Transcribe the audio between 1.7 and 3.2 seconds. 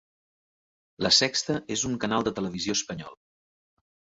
és un canal de televisió espanyol.